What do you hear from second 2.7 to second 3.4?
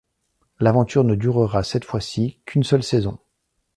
saison.